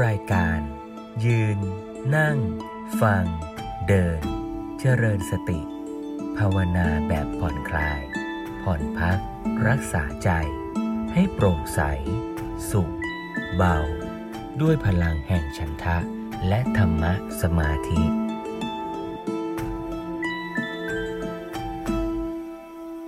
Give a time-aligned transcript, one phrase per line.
[0.00, 0.60] รายการ
[1.24, 1.58] ยืน
[2.16, 2.38] นั่ง
[3.00, 3.24] ฟัง
[3.88, 4.20] เดิน
[4.80, 5.60] เจริญสติ
[6.38, 8.00] ภาวนาแบบผ่อนคลาย
[8.62, 9.18] ผ่อนพัก
[9.68, 10.30] รักษาใจ
[11.12, 11.80] ให้โปร่งใส
[12.70, 12.92] สุข
[13.56, 13.76] เบา
[14.60, 15.98] ด้วยพลังแห่งฉันทะ
[16.48, 17.12] และธรรมะ
[17.42, 18.02] สมาธิ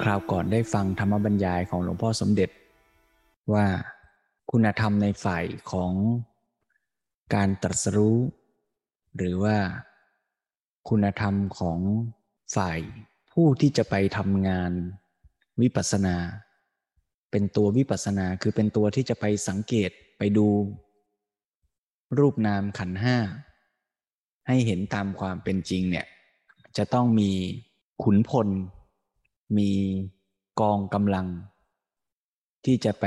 [0.02, 2.50] คราวก่อนได้ฟังธรรมบรรยายของหลวงพ่อสมเด็จ
[3.52, 3.66] ว่า
[4.50, 5.92] คุณธรรมในฝ่ายของ
[7.34, 8.18] การตรัสรู้
[9.16, 9.56] หรือว่า
[10.88, 11.80] คุณธรรมของ
[12.56, 12.78] ฝ่าย
[13.32, 14.72] ผู้ที่จะไปทำงาน
[15.60, 16.16] วิปัสสนา
[17.30, 20.46] เป็นตัววิปัสสนาคือเป็นตัวที่จะไปสังเกตไปดู
[22.18, 23.18] รูปนามขันห้า
[24.46, 26.06] ให้เห็นตามความเป็นจริงเนี่ย
[26.76, 27.30] จะต้องมี
[28.02, 28.48] ขุนพล
[29.58, 29.70] มี
[30.60, 31.26] กองกำลัง
[32.64, 33.06] ที่จะไป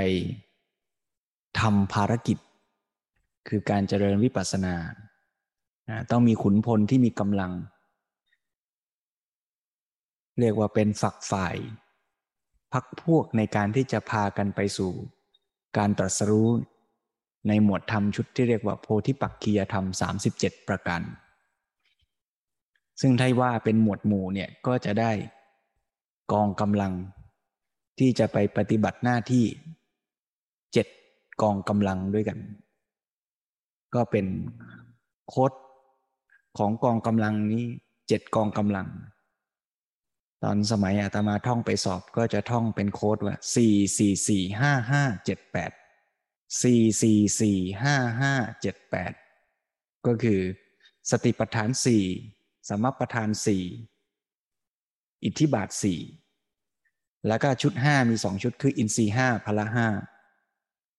[1.60, 2.38] ทำภารกิจ
[3.48, 4.76] คือการเจริญวิปัสสนา
[6.12, 7.52] ต้องมีขุนพลที่มีกำลัง
[10.40, 11.56] เรียกว่าเป็นฝักฝ่าย
[12.74, 14.92] พักพวกในการที่จะพากันไปสู่
[15.78, 16.50] การตรัสรู้
[17.48, 19.86] ในหมวดธรรมชุดที่เรียกว่าโพธิปักคียธรรม
[20.26, 21.02] 37 ประการ
[23.02, 25.12] ซึ่งถ้าว่าเป็นหมวดหมู่เนี่ยก็จะได้
[26.32, 26.94] กองกำลัง
[28.00, 29.46] ที่จะไปปฏิบัติหน้าที่
[30.74, 30.88] เจ็ด
[31.42, 32.40] กองกำลังด้วยกัน
[33.98, 34.26] ก็เป็น
[35.30, 35.52] โค้ด
[36.58, 37.66] ของกองกำลังนี้
[38.08, 38.88] เจ็ดกองกำลัง
[40.44, 45.72] ตอนสมัยอาตมาท่องไปสอบก็จะท่องเป็นโค้ดว่าสี่สี่สี่ห้าห้าเจ็ดแปด
[46.62, 49.14] สี่สี่สี่ห้าห้าเจ็ดแปด
[50.06, 50.40] ก็คือ
[51.12, 52.04] สติปัฏฐานสี่
[52.70, 53.64] สมปัฏฐานสี่
[55.24, 56.00] อิทธิบาทสี่
[57.28, 59.88] แล้วก็ชุดห้ามีสองชุดคืออินทรีห้าพละห้า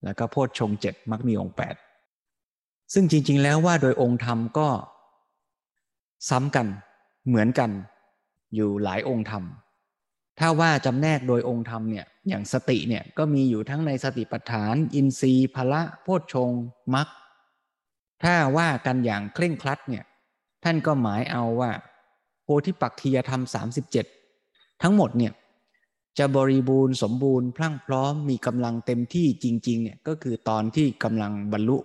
[0.05, 1.77] แล้วก็โพชฌงเจ็ดมักมีองค์แปด
[2.95, 4.69] ซึ่งจริง ๆ แล้วว่าโดยองค์ธรรมก็
[6.29, 6.67] ซ้ำกัน
[7.27, 7.71] เหมือนกัน
[8.55, 9.43] อยู่หลายองค์ธรรม
[10.39, 16.51] ถ้าว่าจำแนกโดยองค์ธรรมเนี่ยอย่างสติเนี่ยก็มีอยู่ทั้งในสติปัฏฐาน อินทรีย์พละโพชฌง
[16.95, 17.09] มัก
[18.23, 20.05] ถ้าว่ากันอย่างเคร่งครัดเนี่ย
[20.65, 21.71] ท่านก็หมายเอาว่า
[22.43, 23.43] โพธิปักคียธรรม
[24.13, 25.33] 37 ทั้งหมดเนี่ย
[26.19, 31.77] จะบริบูรณ์สมบูรณ์พรั่งพร้อมมีกำลังเต็มที่จริง ๆ เนี่ยก็คือตอนที่กำลังบรรลุ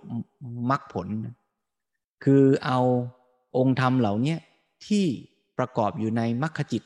[0.70, 1.08] มรรคผล
[2.24, 2.80] คือเอา
[3.56, 4.36] องค์ธรรมเหล่านี้
[4.86, 5.04] ที่
[5.58, 6.82] ประกอบอยู่ในมรรคจิต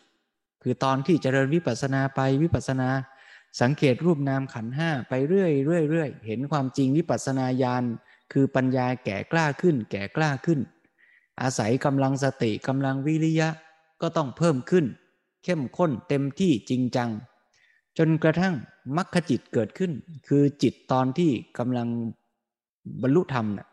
[0.62, 2.88] คือตอนที่เจริญวิปัสสนาไปวิปัสสนา
[3.60, 7.84] สังเกตรูปนามขันห้าไปเรื่อยเรื่อยเรื่อยเห็นความจริงวิปัสสนาญาณ
[8.32, 10.60] คือปัญญาแก่กล้าขึ้น แก่กล้าขึ้น
[11.42, 13.48] อาศัยกำลังสติกำลังวิริยะ
[14.03, 14.86] ก็ต้องเพิ่มขึ้น
[15.44, 17.10] เข้มข้นเต็มที่จริงจัง
[17.98, 18.54] จนกระทั่ง
[18.97, 19.92] มรรคจิตเกิดขึ้น
[20.28, 21.88] คือจิตตอนที่กำลัง
[23.03, 23.69] บรรลุธรรมนะ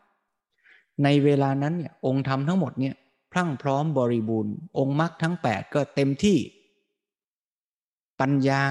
[1.04, 2.94] ในเวลานั้นเนี่ยองค์ธรรมทั้งหมดเนี่ย
[3.32, 6.38] พรั่งพร้อมบริบูรณ์ องค์มรรคทั้งแปดก็เต็มที่
[8.20, 8.62] ปัญญา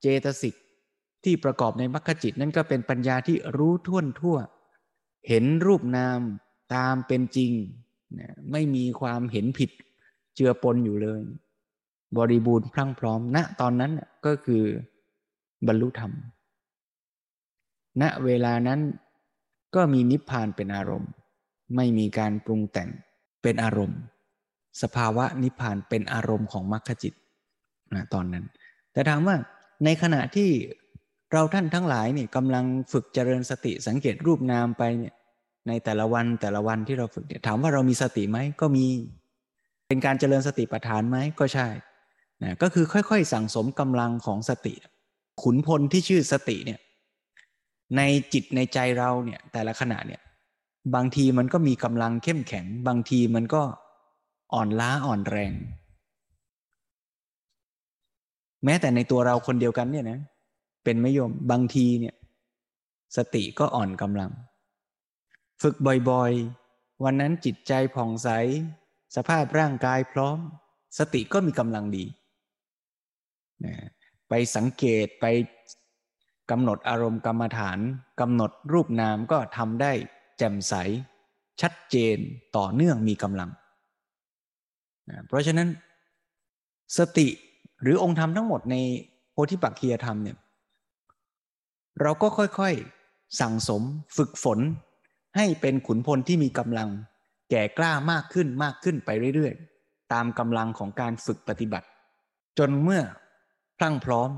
[0.00, 0.54] เจตสิก
[1.24, 4.36] ที่ประกอบในมรรคจิตนั่นก็เป็นปัญญาที่รู้ท่วนทั่ว
[5.28, 6.20] เห็นรูปนาม
[6.74, 7.52] ตามเป็นจริง
[8.52, 9.70] ไม่มีความเห็นผิด
[10.34, 11.22] เจือปนอยู่เลย
[12.18, 13.92] บริบูรณ์พรั่งพร้อมณนะตอนนั้น
[14.26, 14.62] ก็คือ
[15.66, 16.12] บรรลุธรรม
[18.02, 18.80] ณเวลานั้น
[19.74, 21.10] ก็มีนิพพานเป็นอารมณ์
[21.76, 22.90] ไม่มีการปรุงแต่ง
[23.42, 23.98] เป็นอารมณ์
[24.82, 27.14] สภาวะนิพพานเป็นอารมณ์ของมรรคจิต
[27.94, 28.44] นะตอนนั้น
[28.92, 29.36] แต่ถามว่า
[29.84, 30.50] ในขณะที่
[31.32, 35.14] เราท่านทั้งหลายเนี่ยกำลังฝึกเจริญสติสังเกตรูปนามไปเนี่ย
[35.68, 38.86] ในแต่ละวันแต่ละวันที่เราฝึกเนี่ยถามว่าเรามีสติไหมก็มี
[39.88, 41.68] เป็นการเจริญสติปัฏฐานไหมก็ใช่
[42.42, 44.74] นะก็คือค่อยๆ สั่งสมกำลังของสติ
[45.42, 46.80] ขุนพลที่ชื่อสติเนี่ย
[47.96, 48.00] ใน
[48.32, 50.20] จิตในใจเราเนี่ยแต่ละขณะเนี่ย
[50.94, 53.62] บางทีมันก็มีกำลังเข้มแข็ง บางทีมันก็
[54.54, 55.52] อ่อนล้าอ่อนแรง
[58.64, 60.18] แม้แต่ในตัวเราคนเดียวกันเนี่ยนะ
[60.84, 62.14] เป็นไม่ยมบางทีเนี่ย
[63.16, 64.30] สติก็อ่อนกำลัง
[65.62, 65.74] ฝึก
[66.10, 68.28] บ่อยๆ วันนั้นจิตใจผ่องใส
[69.16, 70.38] สภาพร่างกายพร้อม
[70.98, 72.04] สติก็มีกำลังดี
[74.28, 75.26] ไปสังเกตไป
[76.50, 77.78] กำหนดอารมณ์กรรมฐาน
[78.20, 79.92] กำหนดรูปนามก็ทำได้
[80.38, 80.74] แจ่มใส
[81.60, 82.16] ชัดเจน
[82.56, 83.50] ต่อเนื่องมีกำลัง
[85.26, 85.68] เพราะฉะนั้น
[86.98, 87.28] สติ
[87.82, 88.76] หรือองค์ธรรมทั้งหมดใน
[89.32, 90.36] โพธิปักคียธรรมเนี่ย
[92.00, 93.82] เราก็ค่อยๆสั่งสม
[94.16, 94.58] ฝึกฝน
[95.36, 96.88] ให้เป็นขุนพลที่มีกำลัง
[97.50, 101.86] แก่กล้ามากขึ้นมากขึ้นไปเรื่อยๆ ตามกำลังของการฝึกปฏิบัติ
[102.58, 103.02] จนเมื่อ
[103.78, 104.30] พรั่งพร้อม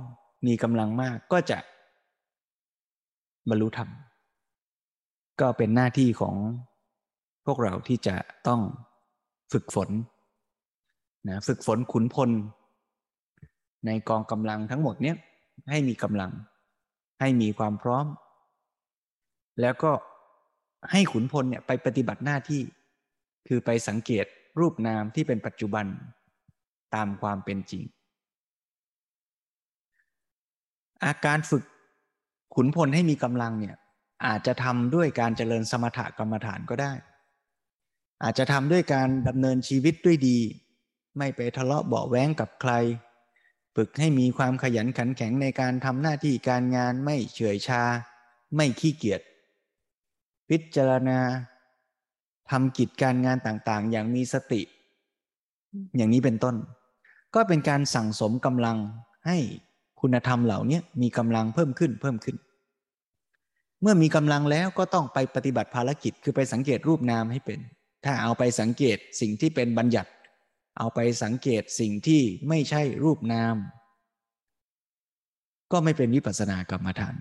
[0.46, 1.58] มีกำลังมากก็จะ
[3.48, 3.90] บรรลุธรรม
[5.40, 6.36] ก็เป็นหน้าที่ของ
[7.46, 8.16] พวกเราที่จะ
[8.46, 8.60] ต้อง
[9.52, 9.90] ฝึกฝน
[11.28, 12.30] นะฝึกฝนขุนพล
[13.86, 15.16] ในกองกำลังทั้งหมดเนี้ย
[15.70, 16.30] ให้มีกำลัง
[17.20, 18.06] ให้มีความพร้อม
[19.60, 19.92] แล้วก็
[20.92, 22.62] ให้ขุนพลเนี่ยไปปฏิบัติหน้าที่
[23.48, 24.26] คือไปสังเกต
[24.58, 25.86] รูปนามที่เป็นปัจจุบัน
[26.94, 27.82] ตามความเป็นจริง
[31.06, 31.64] อาการฝึก
[32.54, 33.76] ขุนพลให้มีกำลังเนี่ย
[34.26, 36.92] อาจจะทำด้วยการเจริญสมถกรรมฐานก็ได้
[38.22, 40.38] อาจจะทำด้วยการดำเนินชีวิตด้วยดี
[41.18, 42.72] ไม่ไปทะเลาะเบาแว้งกับใคร
[43.76, 47.82] ฝึกให้มีความขยันขันแข็งในการทำหน้าที่การงานไม่เฉื่อยชา
[48.56, 49.20] ไม่ขี้เกียจ
[50.48, 51.18] พิจารณา
[52.50, 54.62] ทำกิจการงานต่างๆ อย่างมีสติ
[55.96, 56.56] อย่างนี้เป็นต้น
[57.34, 58.76] ก็เป็นการสั่งสมกำลัง
[59.26, 59.38] ให้
[60.06, 62.36] คุณธรรมเหล่านี้มีกำลังเพิ่มขึ้นเพิ่มขึ้น
[63.82, 67.58] เมื่อมีกำลังแล้วก็ต้องไปปฏิบัติภารกิจคือไปสังเกตรูปนามให้เป็น
[68.04, 70.10] ถ้าเอาไปสังเกตสิ่งที่เป็นบัญญัติ
[70.78, 73.56] เอาไปสังเกตสิ่งที่ไม่ใช่รูปนาม
[75.72, 77.16] ก็ไม่เป็นวิปัสสนากรรมฐาน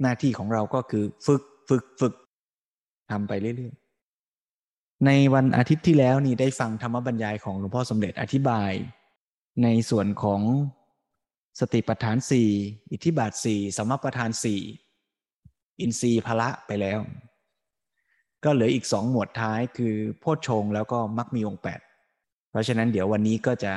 [0.00, 2.14] หน้าที่ของเราก็คือฝึกฝึกฝึก
[3.10, 8.72] ทำไปเรื่อยๆ ในวันอาทิตย์ที่แล้วนี่ได้ฟังธรรมบรรยายของหลวงพ่อสมเด็จอธิบาย
[9.62, 10.42] ในส่วนของ
[11.60, 12.48] สติปัฏฐานสี่
[12.92, 14.60] อิทธิบาทสี่สมปัฏฐานสี่
[15.80, 16.98] อินทรีย์พละไปแล้ว
[18.44, 21.80] ก็เหลืออีกสองหมวดท้ายคือโพชฌงแล้วก็มักมีองค์แปด
[22.50, 23.72] เพราะฉะนั้นเดี๋ยววันนี้ก็จะ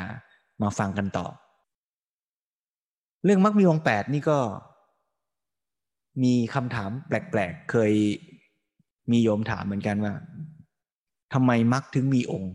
[0.61, 1.27] มาฟังกันต่อ
[3.23, 4.39] เรื่องมักมีองค์แปดนี่ก็
[6.23, 7.91] มีคำถามแปลกๆ เคย
[9.11, 10.13] มีโยมถามเหมือนกันว่า
[11.33, 12.53] ทำไมมักถึงมีองค์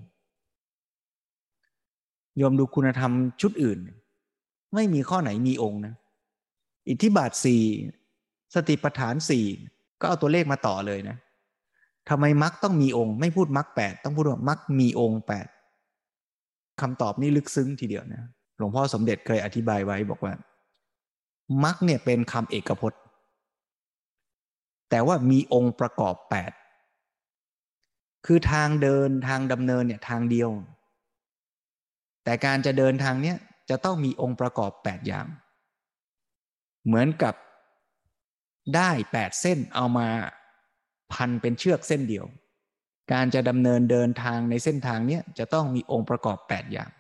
[2.38, 3.80] โยมดูคุณธรรมชุดอื่น
[4.74, 5.94] ไม่มีข้อไหนมีองค์นะ
[6.88, 7.62] อิทธิบาทสี่
[8.54, 9.46] สติปัฏฐานสี่
[10.00, 11.16] ก็เอาตัวเลขมาต่อเลยนะ
[12.08, 15.46] ทำไมมักต้องมีองค์ ไม่พูดมักแปดต้องพูดว่ามักมีองค์แปด
[16.80, 18.22] คำตอบนี่ลึกซึ้งทีเดียวนะ
[18.58, 20.32] หลวงพ่อสมเด็จเคยอธิบายไว้บอกว่า
[21.64, 23.00] มักเนี่ยเป็นคำเอกพจน์
[24.90, 26.52] แต่ว่ามีองค์ประกอบแปด
[28.26, 30.48] คือทางเดินทางดำเนินเนี่ยทางเดียว
[32.24, 33.36] แต่การจะเดินทางเนี้ย
[33.70, 35.26] จะต้องมีองค์ประกอบ 8 อย่าง
[36.86, 37.34] เหมือนกับ
[38.76, 40.08] ได้ 8 เส้นเอามา
[41.12, 42.26] พันเป็นเชือกเส้นเดียว
[43.12, 46.90] การจะดำเนินเดินทางในเส้นทางนี้จะต้องมีองค์ประกอบ 8 อย่าง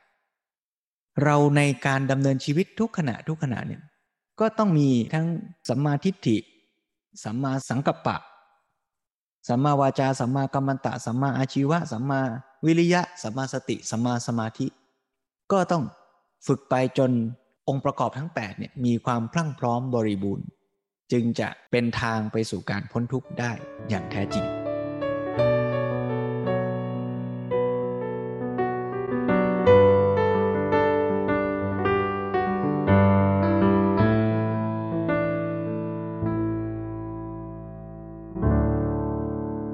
[1.24, 3.82] เราในการดำเนินชีวิตทุกขณะทุกขณะเนี่ย
[4.40, 5.26] ก็ต้องมีทั้ง
[5.68, 6.36] สัมมาทิฏฐิ
[7.24, 8.16] สัมมาสังกัปปะ
[9.48, 12.20] สัมมาวาจา สัมมากัมมันตะ สัมมาอาชีวะ สัมมา
[12.66, 14.66] วิริยะ สัมมาสติ สัมมาสมาธิ
[15.52, 15.84] ก็ต้อง
[16.46, 17.10] ฝึกไปจน
[17.68, 20.46] องค์ประกอบทั้ง8เนี่ยมีความพรั่งพร้อมบริบูรณ์
[21.12, 23.52] จึงจะเป็นทางไปสู่การพ้นทุกข์ได้
[23.88, 24.46] อย่างแท้จริง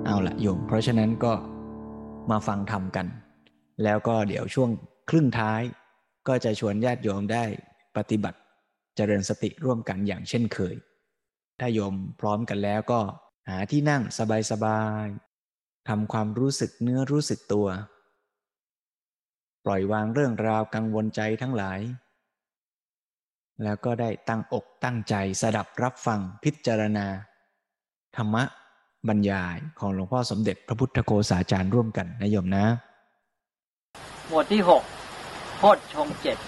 [0.04, 1.32] เอาละโยม เพราะฉะนั้นก็
[2.30, 3.06] มาฟังธรรมกัน
[3.84, 4.70] แล้วก็เดี๋ยวช่วง
[5.10, 5.62] ครึ่งท้าย
[6.28, 7.44] ก็จะชวนญาติโยมได้
[7.96, 8.38] ปฏิบัติ
[8.96, 10.74] เจริญสติร่วมกันอย่างเช่นเคย
[11.60, 13.00] ถ้าโยมพร้อมกันแล้วก็
[13.48, 14.02] หาที่นั่ง
[14.50, 17.66] สบายๆทำความรู้สึกเนื้อรู้สึกตัว
[19.64, 21.80] ปล่อยวางเรื่องราวกังวลใจทั้งหลาย
[23.64, 27.06] แล้วก็ได้ตั้งอกตั้งใจสดับรับฟังพิจารณา
[28.16, 28.44] ธรรมะ
[29.08, 32.64] บรรยายของหลวงพ่อสมเด็จพระพุทธโฆษาจารย์ร่วมกันนะโยมนะ
[34.28, 34.82] หมวดที่หก
[35.56, 36.38] โพชฌงเจ็ด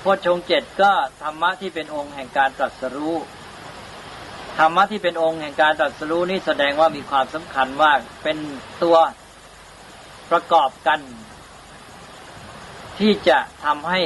[0.00, 0.92] โพชฌงเจ็ดก็
[1.22, 3.14] ธรรมะที่เป็นองค์แห่งการตรัสรู้
[4.58, 7.92] ธรรมะที่เป็นองค์แห่งการตรัสรู้นี่แสดงว่ามีความสำคัญว่า
[8.22, 8.38] เป็น
[8.82, 8.96] ตัว
[10.30, 11.00] ประกอบกัน
[12.98, 14.00] ที่จะทำให้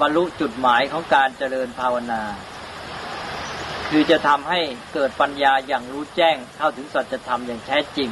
[0.00, 2.22] บรรลุจุดหมายของการเจริญภาวนา
[3.88, 4.60] คือจะทำให้
[4.94, 8.10] เกิดปัญญาอย่างรู้แจ้งเข้าถึงสัจธรรมอย่างแท้จริง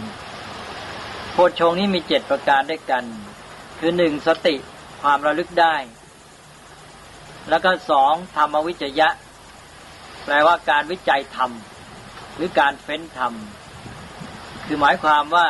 [1.32, 3.04] โพชฌงนี้มีเจ็ดประการด้วยกัน
[3.78, 4.54] คือหนึ่งสติ
[5.02, 5.76] ความระลึกได้
[7.48, 9.08] แล้วก็สองธรรมวิจยะ
[10.24, 11.50] แปลว่าการวิจัยธรรม
[12.36, 13.32] หรือการเฟ้นธรรม
[14.66, 15.48] คือหมายความว่า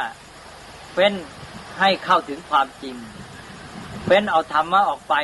[0.92, 1.12] เฟ้น
[1.78, 2.96] ให้เข้าถึงความจริง
[4.04, 5.14] เฟ้นเอาธรรมะออกไป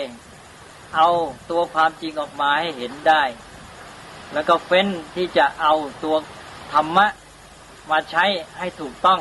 [0.96, 1.08] เอา
[1.50, 3.22] ตัวความจริงออกมาให้เห็นได้
[4.32, 6.16] แล้วก็เฟ้นที่จะเอาตัว
[6.72, 7.06] ธรรมะ
[7.90, 8.24] มาใช้
[8.58, 9.20] ให้ถูกต้อง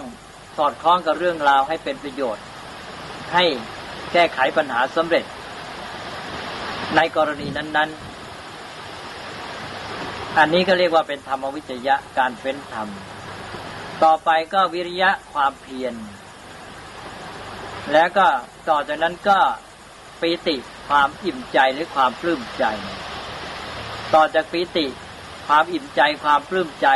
[0.58, 2.44] สอดคล้องกับเรื่องราวให้เป็นประโยชน์
[3.34, 3.44] ให้
[4.14, 5.26] แก้ไขปัญหาสำเร็จ
[6.96, 7.98] ในกรณีนั้น ๆ
[10.38, 12.88] อันนี้ก็เรียกว่าเป็นธรรมวิจยะการเฟ้นธรรม
[14.04, 15.94] ต่อไปก็วิริยะความเพียร
[17.94, 18.28] แล้วก็
[18.70, 19.40] ต่อจากนั้นก็
[20.22, 20.56] ปีติ
[20.90, 22.66] ความอิ่มใจหรือความปลื้มใจ
[24.14, 24.86] ต่อจากปีติ
[25.48, 26.88] ความอิ่มใจความปลื้มใจ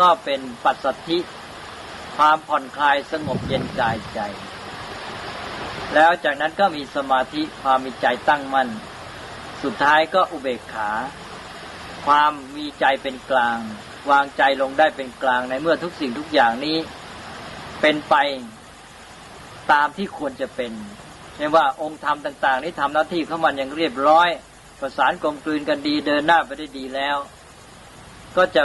[0.00, 1.18] ก็เป็นปัสสัทธิ
[2.16, 4.20] ความผ่อนคลายสงบเย็นกายใจ
[5.94, 8.68] แล้วจากนั้นก็มีสมาธิความมีใจตั้งมั่น
[9.62, 10.90] สุดท้ายก็อุเบกขา
[12.06, 13.58] ความมีใจเป็นกลาง
[14.10, 16.76] วางใจลงได้เป็นกลางในเมื่อทุกสิ่งทุกอย่างนี้
[17.80, 18.14] เป็นไป
[19.72, 20.72] ตามที่ควรจะเป็น
[21.34, 24.28] เช่นว่าองค์ธรรมต่าง ๆ นี้ทำหน้าที่เขามันอย่างเรียบร้อย
[24.80, 27.16] ประสานกลมกลืนกันดีเดินหน้าไปได้ดีแล้ว
[28.36, 28.62] ก็จะ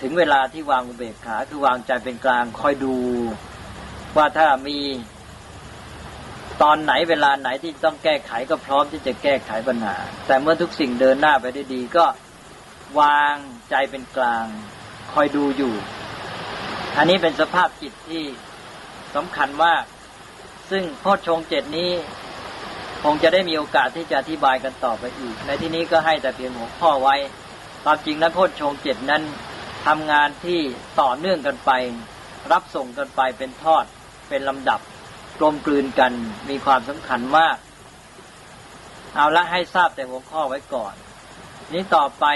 [0.00, 2.96] ถึงเวลาที่วางอุเบกขาคือวางใจเป็นกลางคอยดู
[4.16, 4.78] ว่าถ้ามี
[6.62, 12.04] ตอนไหนเวลาไหนที่ต้องแก้ไขก็พร้อมที่จะแก้ไขปัญหา แต่เมื่อทุกสิ่งเดินหน้าไปได้ดีก็
[13.00, 13.36] วาง
[13.70, 14.46] ใจเป็นกลาง
[15.12, 15.74] คอยดูอยู่
[16.96, 18.24] อันนี้เป็นสภาพจิตที่
[19.14, 19.82] สำคัญมาก
[20.70, 21.90] ซึ่งโพชฌงเจ็ดนี้
[23.04, 27.16] คงจะได้มีโอกาสที่จะอธิบายกันต่อไปอีก ในที่นี้ก็ให้แต่เพียงหัวข้อไว้
[27.84, 29.22] ความจริงนั้นโพชฌงเจ็ดนั้น
[29.86, 30.60] ทำงานที่
[31.00, 31.70] ต่อเนื่องกันไป
[32.52, 33.84] รับส่งกันไปเป็นทอด
[34.28, 34.80] เป็นลำดับ
[35.40, 36.12] กลมกลืนกัน
[36.50, 37.56] มีความสำคัญมาก
[39.14, 40.94] เอาละให้ทราบแต่หัวข้อไว้ก่อน
[41.72, 42.26] นี้ต่อไป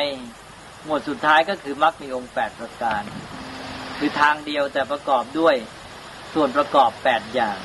[0.84, 3.02] หมวดสุดท้ายก็คือมรรคมีองค์แปดประการ
[3.98, 5.56] คือทางเดียวแต่ประกอบด้วย
[6.34, 7.58] ส่วนประกอบแปดอย่าง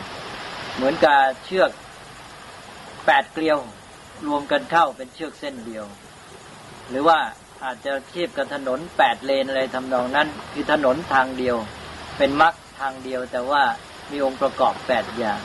[0.75, 1.71] เหมือนกับเชือก
[3.05, 3.57] แปดเกลียว
[4.27, 5.85] รวมกันเข้าเป็นเชือกเส้นเดียว
[6.89, 7.19] หรือว่า
[7.63, 11.57] อาจจะเทียบกับถนนแปดเลนอะไรทำนองนั้น คือถนนทางเดียว
[12.17, 13.63] เป็นมรรคทางเดียวแต่ว่า
[14.11, 15.41] มีองค์ประกอบแปดอย่าง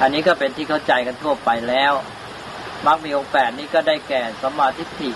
[0.00, 1.92] อันนี้ก็เป็นที่เข้าใจกันทั่วไปแล้ว
[2.86, 5.10] มรรคมีองค์แปดนี้ก็ได้แก่สมมาทิฏฐิ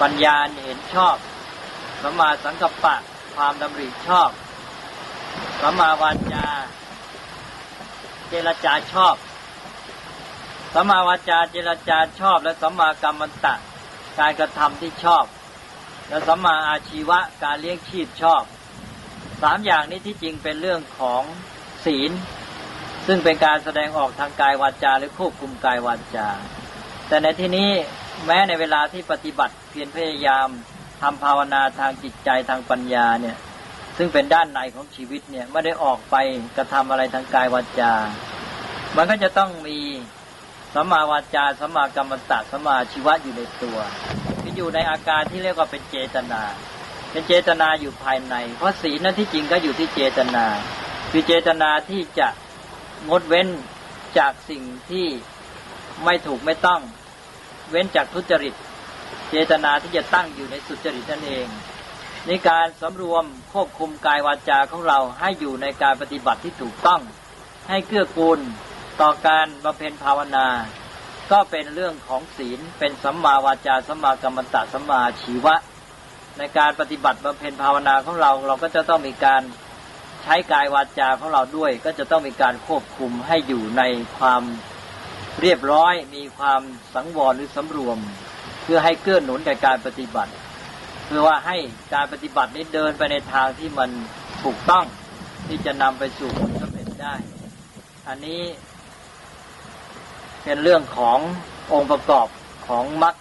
[0.00, 1.16] ปัญญาเห็นชอบ
[2.02, 2.96] สมมาสังกัปปะ
[3.34, 4.30] ความดำริชอบ
[5.60, 6.46] สมมาวาจา
[8.28, 9.14] เจรจาชอบ
[10.74, 13.54] สมมาวาจาเจรจาชอบ และสมมากรรมันตะ
[14.18, 15.24] การกระทำที่ชอบ
[16.08, 18.42] และสมมาอาชีวะการเลี้ยงชีพชอบ
[19.42, 21.22] สามอย่างนี้ที่จริงเป็นเรื่องของ
[21.84, 22.10] ศีล
[23.06, 26.28] ซึ่งเป็นการแสดงออกทางกายวาจาหรือควบคุมกายวาจา
[27.08, 27.70] แต่ในที่นี้
[28.26, 30.48] แม้ในเวลาที่ปฏิบัติเพียรพยายาม
[31.02, 33.36] ทำภาวนาทางจิตใจทางปัญญาเนี่ย
[33.96, 36.16] ซึ่งเป็นด้านในของชีวิตเนี่ยไม่ได้ออกไป
[36.56, 37.92] กระทำอะไรทางกายวาจา
[38.96, 39.78] มันก็จะต้องมี
[40.74, 43.78] สัมมาวาจาสัมมากรรมตะสัมมาชีวะอยู่ในตัว
[44.42, 46.42] ที่อยู่ในอาการที่เรียกว่าเป็นเจตนา
[47.10, 50.46] เป็นเจตนาอยู่ภายใน เพราะศีลนั้นที่จริงก็อยู่ที่เจตนา
[51.10, 52.28] คือเจตนาที่จะ
[53.08, 53.48] งดเว้น
[54.18, 55.06] จากสิ่งที่
[56.04, 56.80] ไม่ถูกไม่ต้อง
[57.70, 58.54] เว้นจากทุจริต
[59.30, 61.46] เจตนาที่จะตั้งอยู่ในสุจริตนั่นเอง
[62.26, 67.00] ในการสำรวมควบคุมกายวาจาของเราให้อยู่ในการปฏิบัติที่ถูกต้อง
[67.68, 68.40] ให้เกื้อกูล
[69.00, 70.46] ต่อการบำเพ็ญภาวนา
[71.32, 75.54] ก็เป็นเรื่องของศีลเป็นสัมมาวาจาสัมมากรรมตะสัมมาชีวะ
[76.38, 79.42] ในการปฏิบัติบำเพ็ญภาวนาของเรา เราก็จะต้องมีการ
[80.22, 83.82] ใช้กายวาจาของเราด้วย ก็จะต้องมีการควบคุมให้อยู่ใน
[84.18, 84.42] ความ
[85.40, 86.60] เรียบร้อย มีความ
[86.94, 87.98] สังวรหรือสำรวม
[88.62, 90.32] เพื่อให้เกื้อหนุนในการปฏิบัติ
[91.12, 91.56] พื่อว่าให้
[91.94, 93.90] การปฏิบัตินี้เดินไปในทางที่มัน
[94.42, 94.84] ถูกต้อง
[95.48, 97.14] ที่จะนำไปสู่ผลสำเร็จได้
[98.08, 98.42] อันนี้
[100.44, 101.18] เป็นเรื่องของ
[101.72, 102.26] องค์ประกอบ
[102.68, 103.14] ของมรรค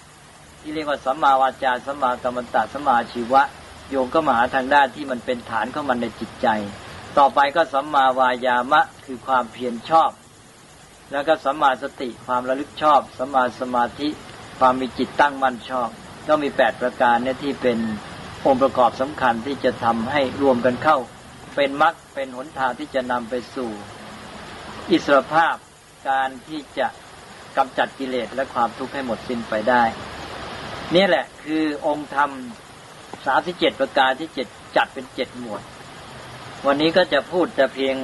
[0.62, 3.42] ที่เรียกว่าสัมมาวาจาสัมมากรรมตะสัมมาชีวะ
[3.90, 6.48] โยงก็มาหาทางด้านที่มันเป็นฐานของมันในจิตใจ
[7.18, 10.12] ต่อไปก็สัมมาวายามะคือความเพียรชอบ
[11.12, 14.10] แล้วก็สัมมาสติความระลึกชอบสัมมาสมาธิ
[14.60, 15.90] ความมีจิตตั้งมั่นชอบ
[16.28, 17.78] ก็มีแปดประการเนี่ยที่เป็น
[18.46, 20.98] องค์ประกอบสำคัญที่จะทำให้รวมกันเข้า
[21.56, 23.70] เป็นมรรคเป็นหนทางที่จะนำไปสู่
[24.92, 25.56] อิสรภาพ
[26.10, 26.88] การที่จะ
[27.58, 29.84] กำจัดกิเลสและความทุกข์ให้หมดสิ้นไปได้
[30.96, 32.30] นี่แหละคือองค์ธรรม
[33.26, 34.48] สาสิเจ็ดประการที่เจ็ด
[34.78, 35.62] จัดเป็นเจ็ดหมวด
[36.68, 37.96] วันนี้ก็จะพูดแต่เพียง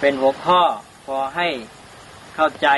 [0.00, 0.62] เป็นหัวข้อ
[1.06, 1.48] พอให้
[2.34, 2.68] เข้าใจ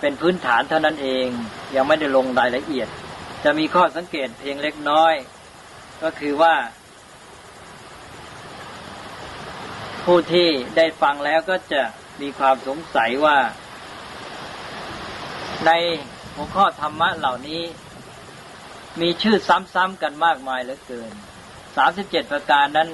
[0.00, 1.26] เป็นพื้นฐานเท่านั้นเอง
[1.74, 2.88] ยังไม่ได้ลงรายละเอียด
[3.44, 5.14] จะมีข้อสังเกตเพียงเล็กน้อย
[6.02, 6.54] ก็คือว่า
[10.04, 11.82] ผู้ที่ได้ฟังแล้วก็จะ
[12.20, 13.38] มีความสงสัยว่า
[15.66, 15.70] ใน
[16.34, 17.62] หัวข้อธรรมะเหล่านี้
[19.00, 21.12] มีชื่อซ้ำๆกันมากมายเหลือเกิน
[21.76, 22.88] สามสิบเจ็ดประการนั้น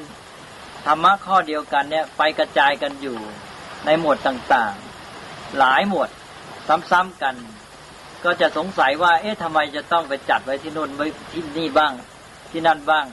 [0.86, 3.18] ธรรมะข้อเดียวกันเนี่ยไปกระจายกันอยู่
[3.86, 6.10] ในหมวดต่างๆ หลายหมวด
[6.90, 7.34] ซ้ำๆกัน
[8.24, 11.92] ก็จะสงสัยว่า เอ๊ะทำไมจะต้องไปจัดไว้ที่นู่นไว้ที่นี่บ้าง
[12.50, 13.04] ที่นั่นบ้าง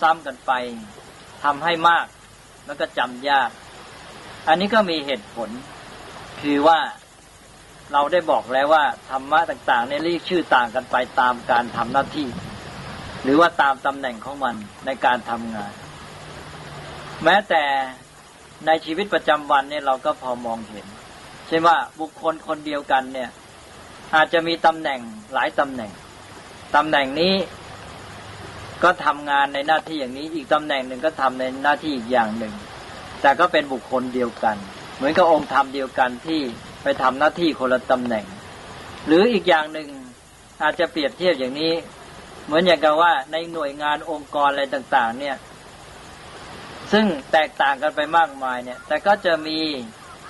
[0.00, 0.52] ซ้ำๆกันไป
[1.44, 2.06] ทำให้มาก
[2.66, 3.50] แล้วก็จำยาก
[4.48, 5.50] อันนี้ก็มีเหตุผล
[6.40, 6.78] คือว่า
[7.92, 12.28] เราได้บอกแล้วว่าธรรมะต่างๆในเรียกชื่อต่างกันไปตามการทำหน้าที่
[13.22, 14.54] หรือว่าตามตำแหน่งของมัน
[14.86, 15.72] ในการทำงาน
[17.24, 17.64] แม้แต่
[18.66, 20.86] ในชีวิตประจำวันเนี่ยเราก็พอมองเห็น
[21.46, 23.30] เช่นว่าบุคคลคนเดียวกันเนี่ย
[24.14, 25.00] อาจจะมีตำแหน่ง
[25.34, 25.90] หลายตำแหน่ง
[26.76, 27.34] ตำแหน่งนี้
[28.82, 32.54] ก็ทำงานในหน้าที่อย่างนี้ อีกตำแหน่งหนึ่งก็ทำในหน้าที่อีกอย่างหนึ่ง
[33.22, 34.56] แต่ก็เป็นบุคคลเดียวกัน
[34.96, 36.40] เหมือนกับองค์ธรรมเดียวกันที่
[36.82, 38.24] ไปทำหน้าที่คนละตำแหน่ง
[39.06, 39.88] หรืออีกอย่างหนึ่ง
[40.62, 41.72] อาจจะเปรียบเทียบอย่างนี้
[42.46, 45.36] เหมือนอย่างกับว่าในหน่วยงานองค์กรอะไรต่าง ๆ เนี่ย
[46.96, 49.58] ซึ่งแตกต่างกันไปมากมายเนี่ย แต่ก็จะมี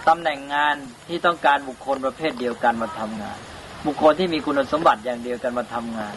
[0.08, 0.74] ตำแหน่งงาน
[1.08, 3.38] ที่ต้องการบุคคลประเภทเดียวกันมาทำงาน
[3.86, 6.14] บุคคลที่มีคุณสมบัติอย่างเดียวกันมาทำงาน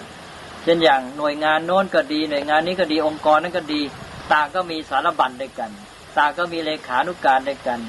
[0.63, 3.81] เช่นอย่างหน่วยงานโน้นก็ดี หน่วยงานนี้ก็ดีองค์กรนั้นก็ดี
[4.33, 5.71] ต่างก็มีสารบัญด้วยกัน
[6.17, 7.79] ต่างก็มีเลขานุการด้วยกัน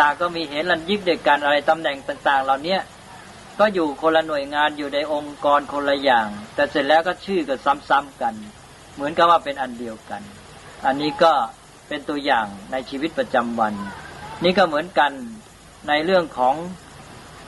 [0.00, 2.76] ต่างก็มีเห็นรันยิกด้วยกันอะไรตำแหน่งต่าง ๆ เหล่านี้
[3.58, 7.54] ก็อยู่คนละหน่วยงานอยู่ในองค์กรคนละอย่าง แต่เสร็จแล้วก็ชื่อก็
[7.88, 8.34] ซ้ำๆกัน
[8.94, 10.22] เหมือนกับว่าเป็นอันเดียวกัน
[10.86, 11.32] อันนี้ก็
[11.92, 13.74] เป็นตัวอย่างในชีวิตประจำวัน
[14.44, 15.12] นี่ก็เหมือนกัน
[15.88, 16.54] ในเรื่องของ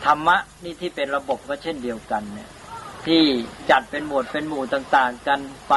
[0.04, 2.50] ธรรมะนี่ที่เป็นระบบก็เช่นเดียวกันเนี่ย
[3.06, 3.22] ที่
[3.70, 5.74] จัดเป็นหมวดเป็นหมู่ต่าง ๆ กันไป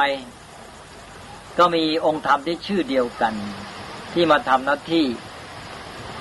[1.58, 3.34] ก็มีองค์ธรรมที่ชื่อเดียวกัน
[4.12, 5.06] ที่มาทำหน้าที่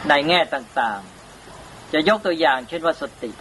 [0.10, 3.32] ในแง่ต่างๆ จะยกตัวอย่างเช่นว่าสติ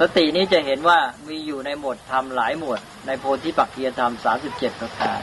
[0.00, 5.22] สตินี้จะเห็นว่ามีอยู่ในหมวดธรรมหลายหมวด ในโพธิปักขียธรรมสามสิบเจ็ดประการ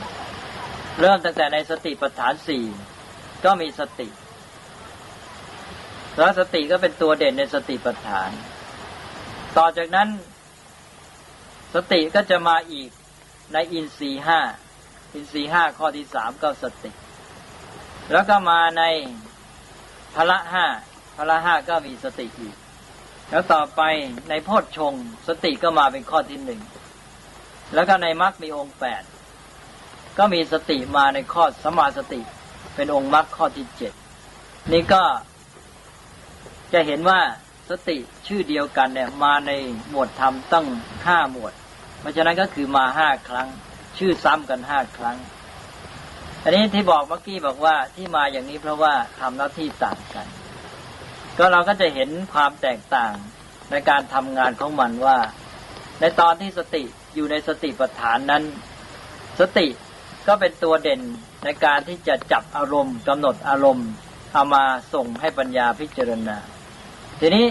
[1.01, 2.63] เริ่มตั้งแต่ในสติปัฏฐานสี่
[3.45, 4.07] ก็มีสติ
[6.17, 8.29] แล้วสติก็เป็นตัวเด่นในสติปัฏฐาน
[9.57, 10.09] ต่อจากนั้น
[11.75, 12.89] สติก็จะมาอีก
[13.53, 14.39] ในอินทรีห้า
[15.13, 16.91] อินทรีห้าข้อที่สามก็สติ
[18.11, 18.83] แล้วก็มาใน
[20.15, 20.65] พละห้า
[21.17, 22.55] พละห้าก็มีสติอีก
[23.29, 23.81] แล้วต่อไป
[24.29, 24.93] ในโพชฌง
[25.27, 26.61] สติก็มาเป็นข้อที่หนึ่ง
[27.73, 29.03] แล้วก็ในมรรคมีองค์แปด
[30.17, 32.21] ก็มีสติมาในข้อสมาสติ
[32.75, 33.93] เป็นองค์มรรคข้อที่เจ็ด
[34.71, 35.03] นี่ก็
[36.73, 37.19] จะเห็นว่า
[37.69, 37.97] สติ
[38.27, 39.51] ชื่อเดียวกันเนี่ย มาใน
[39.89, 40.67] หมวดธรรมตั้ง
[41.05, 41.53] ห้าหมวด
[41.99, 43.47] เพราะฉะนั้นก็คือมาห้าครั้ง
[43.97, 45.17] ชื่อซ้ำกันห้าครั้ง
[46.43, 50.27] อันนี้ที่บอกเมื่อกี้บอกว่าที่มาอย่างนี้เพราะว่าทำหน้าที่ต่างกัน
[51.37, 53.13] ก็เราก็จะเห็นความแตกต่าง
[53.71, 55.17] ในการทำงานของมันว่า
[55.99, 56.83] ในตอนที่สติ
[57.15, 58.43] อยู่ในสติปัฏฐานนั้น
[59.39, 59.67] สติ
[60.27, 61.01] ก็เป็นตัวเด่น
[61.43, 63.87] ในการที่จะจับอารมณ์กำหนดอารมณ์
[64.33, 66.37] เอามาส่งให้ปัญญาพิจารณา
[67.19, 67.45] ทีนี้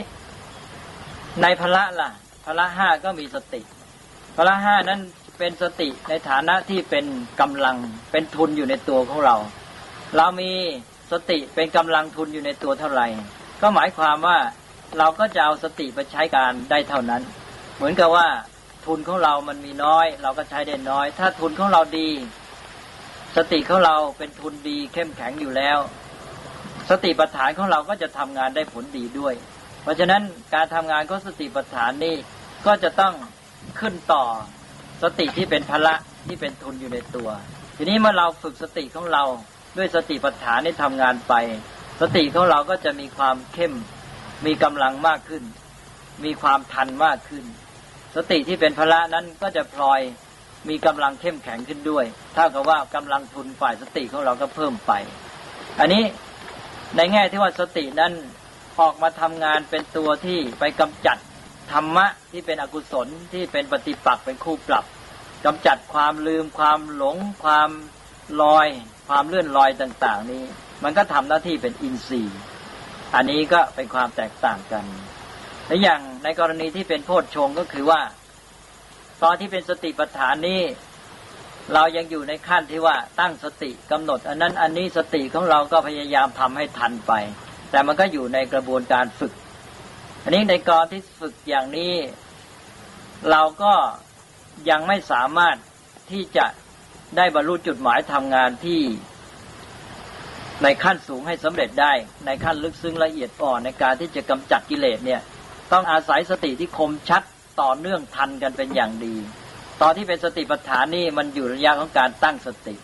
[1.43, 2.11] ในพละล่ะ
[2.45, 3.61] พละห้าก็มีสติ
[4.37, 5.01] พละห้านั้น
[5.39, 7.05] เป็นสติในฐานะที่เป็น
[7.41, 7.77] กำลัง
[8.11, 9.37] เป็นทุนอยู่ในตัวของเรา
[10.17, 10.53] เรามี
[11.13, 13.07] สติเป็นกำลังทุนอยู่ในตัวเท่าไหร่
[13.63, 14.39] ก็หมายความว่า
[14.99, 17.23] เราก็จะเอาสติไปใช้การได้เท่านั้น
[17.77, 18.29] เหมือนกับว่า
[18.87, 22.09] ทุนของเรามันมีน้อย เราก็ใช้ได้น้อย ถ้าทุนของเราดี
[23.37, 25.79] สติของเราเป็นทุนดีเข้มแข็งอยู่แล้ว
[26.91, 29.35] สติปัฏฐานของเราก็จะทำงานได้ผลดีด้วย
[29.83, 30.23] เพราะฉะนั้น
[30.55, 32.17] การทำงานของสติปัฏฐานนี่
[32.67, 33.15] ก็จะต้อง
[33.81, 34.25] ขึ้นต่อ
[35.03, 35.95] สติที่เป็นพละ
[36.27, 37.29] ที่เป็นทุนอยู่ในตัว
[37.77, 39.25] ทีนี้เมื่อเราฝึกสติของเรา
[39.77, 41.35] ด้วยสติปัฏฐานให้ทำงานไป
[42.01, 43.73] สติของเราก็จะมีความเข้ม
[44.47, 45.45] มีกำลังมากขึ้น
[46.25, 47.45] มีความทันมากขึ้น
[48.17, 50.01] สติที่เป็นพละนั้นก็จะพลอย
[50.69, 54.93] มีกำลังเข้มแข็งขึ้นด้วยเท่ากับว่ากำลังทุนฝ่ายสติของเราก็เพิ่มไป
[55.81, 56.05] อันนี้
[56.97, 58.13] ในแง่ที่ว่าสตินั้น
[58.81, 61.19] ออกมาทำงานเป็นตัวที่ไปกำจัด
[61.73, 64.85] ธรรมะที่เป็นอกุศลที่เป็นปฏิปักษ์เป็นคู่ปรับ
[65.47, 67.71] กำจัดความลืมความหลง ความ
[68.43, 68.69] ลอย
[69.09, 70.45] ความเลื่อนลอยต่าง ๆ นี้
[70.85, 72.39] มันก็ทำหน้าที่เป็นอินทรีย์
[73.15, 74.85] อันนี้ก็เป็นความแตกต่างกัน
[75.67, 78.01] และอย่างในกรณีที่เป็นโพชฌงก็คือว่า
[79.23, 80.63] ตอนที่เป็นสติปัฏฐานนี้
[81.75, 87.13] เรายังอยู่ในขั้นที่ว่าตั้งสติกำหนด อันนั้นอันนี้สติของเราก็พยายามทำให้ทันไป
[87.71, 89.33] แต่มันก็อยู่ในกระบวนการฝึก
[90.23, 91.95] อันนี้ในกรที่ฝึกอย่างนี้
[93.31, 93.75] เราก็
[94.71, 95.57] ยังไม่สามารถ
[96.11, 96.47] ที่จะ
[97.17, 98.81] ได้บรรลุจุดหมายทำงานที่
[100.63, 101.93] ในขั้นสูงให้สำเร็จได้
[102.27, 105.21] ในขั้นลึกซึ้งละเอียดอ่อนในการที่จะกำจัดกิเลสเนี่ย
[105.73, 107.23] ต้องอาศัยสติที่คมชัด
[107.61, 109.17] ต่อเนื่องทันกันเป็นอย่างดี
[109.83, 112.75] ตอนที่เป็นสติปัฏฐานนี่มันอยู่ระยะของการตั้งสติ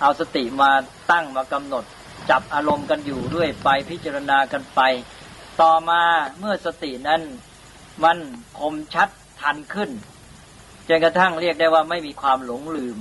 [0.00, 0.70] เอาสติมา
[1.10, 1.84] ตั้งมากำหนด
[2.30, 4.80] จับอารมณ์กันอยู่ด้วยไปพิจารณากันไป
[5.60, 6.02] ต่อมา
[6.38, 7.22] เมื่อสตินั้น
[8.04, 8.18] มัน
[8.58, 9.08] คมชัด
[9.40, 9.90] ทันขึ้น
[10.88, 12.98] จนกระทั่งเรียกได้ว่าไม่มีความหลงลืม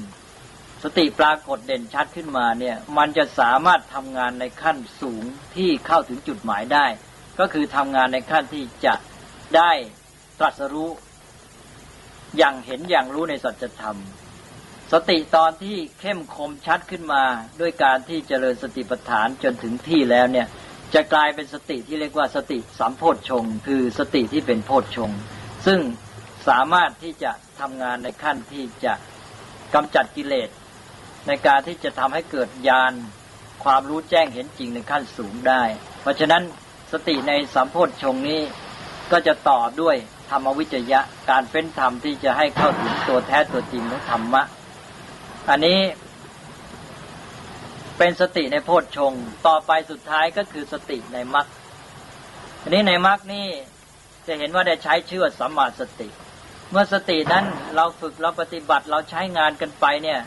[0.83, 5.23] สสติปรากฏเด่นชัดขึ้นมาเนี่ยมันจะสามารถทำงานในขั้นสูง
[5.55, 6.85] ที่เข้าถึงจุดหมายได้
[7.39, 8.93] ก็คือทำงานในขั้นที่จะ
[9.57, 9.71] ได้
[10.39, 10.89] ตรัสรู้
[12.37, 13.97] อย่างเห็นอย่างรู้ในสัจธรรม
[14.93, 17.23] สติตอนที่เข้มคมชัดขึ้นมา
[17.61, 20.47] ด้วยการที่เจริญสติปัฏฐานจนถึงที่แล้วเนี่ย
[20.93, 25.11] จะกลายเป็นสติที่เรียกว่าสติสัมโพชฌงคือสติที่เป็นโพชฌง
[25.65, 25.79] ซึ่ง
[26.47, 28.93] สามารถที่จะทำงานในขั้นที่จะ
[29.73, 30.49] กำจัดกิเลส
[31.27, 32.93] ในการที่จะทำให้เกิดญาณ
[33.63, 35.63] ความรู้แจ้งเห็นจริงในขั้นสูงได้
[36.01, 36.43] เพราะฉะนั้น
[36.91, 38.41] สติในสัมโพชฌงนี้
[39.11, 39.97] ก็จะต่อด้วย
[40.29, 44.43] ธรรมวิจยะ การเฟ้นธรรมที่จะให้เข้าถึงตัวแท้ตัวจริงของธรรมะ
[45.49, 45.79] อันนี้
[47.97, 49.13] เป็นสติในโพชฌง
[49.47, 51.47] ต่อไปสุดท้ายก็คือสติในมรรค
[52.61, 53.47] อันนี้ในมรรคนี่
[54.27, 56.07] จะเห็นว่าได้ใช้ชื่อสัมมาสติ
[56.71, 60.19] เมื่อสตินั้นเราฝึกเราปฏิบัติเราใช้งานกันไปเนี่ย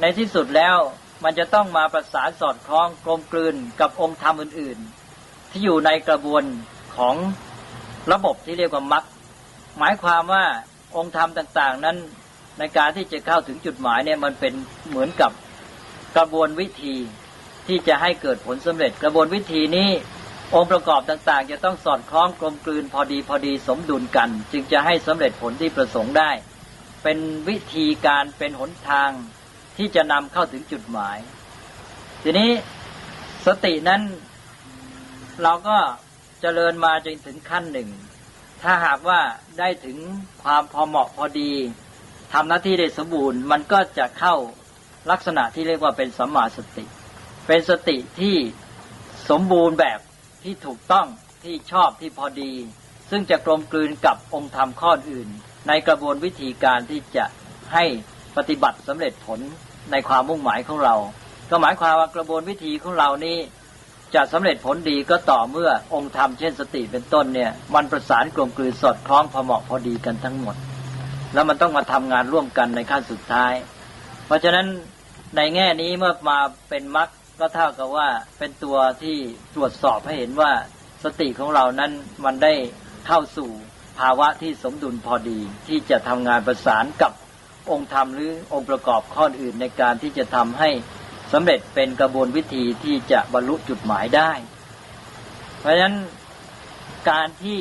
[0.00, 0.76] ในที่สุดแล้ว
[1.24, 4.78] มันจะต้องมาประสานสอดคล้องกลมกลืนกับองค์ธรรมอื่น
[5.16, 6.42] ๆ ที่อยู่ในกระบวน
[6.96, 7.14] ของ
[8.12, 9.04] ระบบที่เรียกว่ามรรค
[9.78, 10.44] หมายความว่า
[10.96, 11.96] องค์ธรรมต่าง ๆ นั้น
[12.58, 14.52] ในการที่จะเข้าถึงจุดหมายเนี่ยมันเป็น
[14.88, 15.30] เหมือนกับ
[16.16, 16.96] กระบวนวิธี
[17.66, 19.90] ที่จะให้เกิดผลสำเร็จ กระบวนวิธีนี้
[20.54, 26.30] องค์ประกอบต่างๆ จะต้องสอดคล้องกลมกลืนพอดีพอดีสมดุลกัน จึงจะให้สำเร็จผลที่ประสงค์ได้
[27.02, 29.10] เป็นวิธีการเป็นหนทาง
[29.76, 31.18] ที่จะนำเข้าถึงจุดหมาย
[32.22, 32.50] ทีนี้
[33.46, 34.02] สตินั้น
[35.42, 35.78] เราก็
[36.40, 37.88] เจริญมาจนถึงขั้นหนึ่ง
[38.62, 39.20] ถ้าหากว่า
[39.58, 39.98] ได้ถึง
[40.42, 41.52] ความพอเหมาะพอดี
[42.32, 44.34] ทำหน้าที่ได้สมบูรณ์ มันก็จะเข้า
[45.10, 46.84] ลักษณะที่เรียกว่าเป็นสัมมาสติ
[47.46, 48.36] เป็นสติที่
[49.30, 50.00] สมบูรณ์แบบ
[50.44, 51.06] ที่ถูกต้อง
[51.44, 52.52] ที่ชอบที่พอดี
[53.10, 55.28] ซึ่งจะกลมกลืนกับองค์ธรรมข้ออื่น
[55.68, 57.24] ในกระบวนวิธีการที่จะ
[57.72, 57.84] ให้
[58.36, 59.40] ปฏิบัติสำเร็จผล
[59.90, 60.94] ในความมุ่งหมายของเรา
[61.50, 63.38] ก็หมายความว่ากระบวนวิธีของเรานี้
[64.14, 70.56] จะสำเร็จผลดีก็ต่อเมื่อองค์ธรรมเช่นสติเป็นต้นเนี่ย มันประสานกลมกลืนสอดคล้องพอเหมาะพอดีกันทั้งหมด
[71.34, 73.52] แล้วมันต้องมาทำงานร่วมกันในขั้นสุดท้าย
[74.26, 74.66] เพราะฉะนั้น
[75.36, 77.08] ในแง่นี้เมื่อมาเป็นมรรค
[77.40, 79.16] ก็เท่ากับว่าเป็นตัวที่
[79.54, 80.52] ตรวจสอบให้เห็นว่า
[81.04, 81.92] สติของเรานั้น
[82.24, 82.54] มันได้
[83.06, 83.50] เข้าสู่
[83.98, 87.12] ภาวะที่สมดุลพอดี ที่จะทำงานประสานกับ
[87.70, 90.70] องค์ธรรมหรือองค์ประกอบข้ออื่นในการที่จะทำให้
[91.32, 94.32] สำเร็จเป็นกระบวนวิธีที่จะบรรลุจุดหมายได้
[95.60, 95.96] เพราะฉะนั้น
[97.10, 97.58] การที่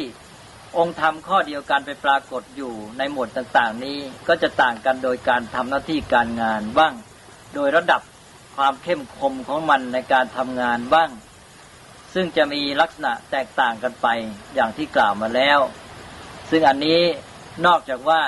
[0.77, 6.93] องค์ธรรมข้อเดียวกันไปปรากฏอยู่ในหมวดต่างๆ นี้ก็จะต่างกันโดยการทำหน้าที่การงานบ้าง
[7.55, 8.01] โดยระดับ
[8.55, 11.09] ความเข้มคมของมันในการทำงานบ้าง
[12.13, 14.07] ซึ่งจะมีลักษณะแตกต่างกันไป
[14.55, 15.59] อย่างที่กล่าวมาแล้ว
[16.49, 17.01] ซึ่งอันนี้
[17.65, 18.21] นอกจากว่า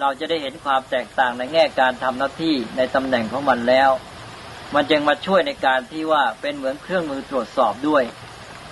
[0.00, 3.90] เราจะได้เห็นความแตกต่างในแง่การทำหน้าที่ในตำแหน่งของมันแล้ว
[4.74, 8.04] มันจึงมาช่วยในการที่ว่าเป็นเหมือนเครื่องมือตรวจสอบด้วย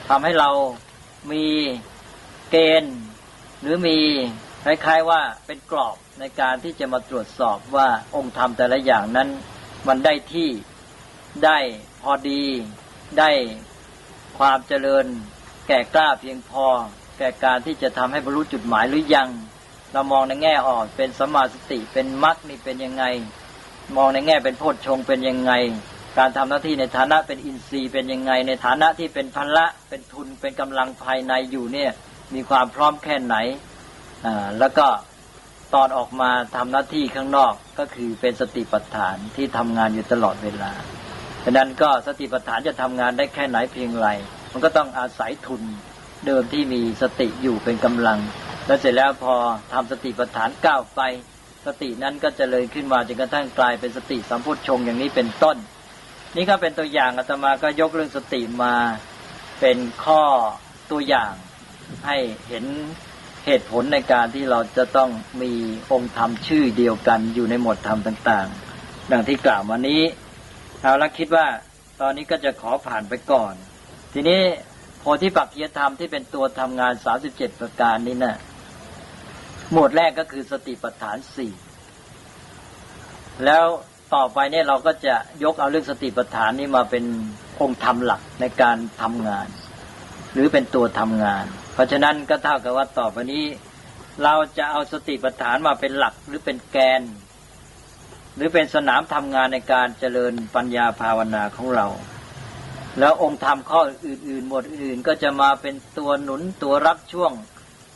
[0.09, 0.51] ทำให้เรา
[1.33, 1.47] มี
[2.51, 2.99] เกณฑ์
[3.61, 3.99] หรือมี
[4.65, 9.29] คล้ายๆว่าเป็นกรอบในการที่จะมาตรวจสอบว่าองค์ธรรมแต่ละอย่างนั้น
[9.89, 10.51] มันได้ที่
[11.45, 11.59] ได้
[12.03, 12.43] พอดี
[13.19, 13.31] ได้
[14.39, 15.05] ความเจริญ
[15.69, 16.67] แก่กล้าเพียงพอ
[17.19, 19.29] แก่การที่จะทำให้บรรลุจุดหมายหรือยัง
[19.93, 23.05] เรามองในแง่อ่อกเป็นสมาสติเป็นมรรคนี่เป็นยังไง
[23.97, 25.53] มองในแง่เป็นโพชฌงเป็นยังไง
[26.19, 31.91] การทำหน้าที่ในฐานะเป็นอินทรีย์เป็นยังไง ในฐานะที่เป็นพันละเป็นทุนเป็นกำลังภายในอยู่เนี่ย
[32.35, 33.37] มีความพร้อมแค่ไหน
[34.27, 34.87] อ่าแล้วก็
[35.75, 40.73] ตอนออกมาทำหน้าที่ข้างนอกก็คือเป็นสติปัฏฐานที่ทำงานอยู่ตลอดเวลา
[41.45, 44.09] ฉะนั้นก็สติปัฏฐานจะทำงานได้แค่ไหนเพียงไร
[44.53, 45.63] มันก็ต้องอาศัยทุน
[46.27, 48.19] เดิมที่มีสติอยู่เป็นกำลัง
[48.67, 49.35] แล้วเสร็จแล้วพอ
[49.73, 51.01] ทำสติปัฏฐานก้าวไป
[51.67, 55.57] สตินั้นก็จะเลยขึ้นมาจนกระทั่งกลายเป็นสติสัมพุทธชงอย่างนี้เป็นต้น
[56.37, 58.75] นี่ก็เป็นตัวอย่างอาตมาก็ยกเรื่องสติมา
[59.61, 60.23] เป็นข้อ
[60.91, 61.33] ตัวอย่าง
[62.07, 62.17] ให้
[62.49, 62.65] เห็น
[63.47, 65.11] เหตุผลในการที่เราจะต้อง
[65.43, 65.53] มี
[65.93, 68.49] องค์ธรรมชื่อเดียวกันอยู่ในหมวดธรรมต่าง
[68.81, 70.03] ๆ ดังที่กล่าวมานี้
[70.83, 71.47] เอาละคิดว่า
[72.01, 73.55] ตอนนี้ก็จะขอผ่านไปก่อน
[74.13, 74.41] ทีนี้
[74.99, 78.37] โพธิปักขียธรรมที่เป็นตัวทำงานสาสิบเจ็ดประการนี้นะ่ะ
[79.73, 81.53] หมวดแรกก็คือสติปัฏฐานสี่
[83.45, 83.67] แล้ว
[84.15, 87.05] ต่อไปเนี่ยเราก็จะยกเอาเรื่องสติปัฏฐานนี้มาเป็น
[87.61, 89.47] องค์ธรรมหลักในการทำงาน
[90.33, 91.45] หรือเป็นตัวทำงาน
[91.75, 93.45] เพราะฉะนั้นก็เท่ากับว่าต่อไปนี้
[94.23, 97.03] เราจะเอาสติปัฏฐานมาเป็นหลักหรือเป็นแกน
[98.37, 101.87] หรือเป็นสนามทำงานในการเจริญปัญญาภาวนาของเรา
[102.99, 107.33] แล้วองค์ธรรมข้ออื่นๆ หมวดอื่นๆ ก็จะมาเป็นตัวหนุนตัวรับช่วง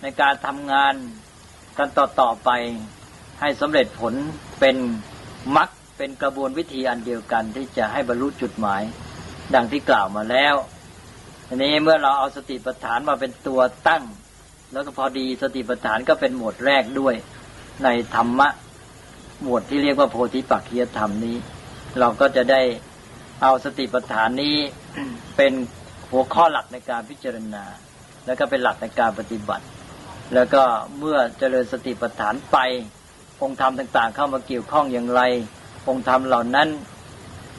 [0.03, 0.95] ในการทำงาน
[1.79, 2.51] กันต่อต่อไป
[3.41, 4.15] ให้สำเร็จผล
[4.61, 4.77] เป็น
[5.57, 8.83] มรรค เป็นกระบวนวิธีอันเดียวกันที่จะให้บรรลุจุดหมาย
[9.55, 10.55] ดังที่กล่าวมาแล้ว
[11.49, 14.05] ทีนี้เมื่อเราเอาสติปัฏฐานมาเป็นตัวตั้ง
[14.73, 17.15] แล้วก็พอดีสติปัฏฐานก็เป็นหมวดแรกด้วย
[17.85, 18.49] ในธรรมะ
[19.43, 21.37] หมวดที่เรียกว่าโพธิปักขียธรรมนี้
[22.01, 22.61] เราก็จะได้
[23.43, 24.57] เอาสติปัฏฐานนี้
[25.37, 25.53] เป็น
[26.11, 27.65] หัวข้อหลักในการพิจารณา
[28.27, 29.65] แล้วก็เป็นหลักในการปฏิบัติ
[30.35, 30.63] แล้วก็
[30.99, 32.59] เมื่อเจริญสติปัฏฐานไป
[33.43, 35.23] องค์ธรรมต่าง ๆ เข้ามาเกี่ยวข้องอย่างไร
[35.89, 36.69] องค์ธรรมเหล่านั้น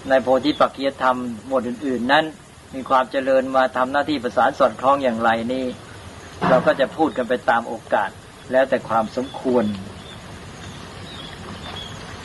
[0.10, 2.26] ในโพธิปักขียธรรมหมวดอื่น ๆ นั้น
[2.74, 5.66] มีความเจริญมาทำหน้าที่ประสานสอดคล้องอย่างไรนี่
[6.50, 8.10] เราก็จะพูดกันไปตามโอกาส
[8.52, 9.66] แล้วแต่ความสมควร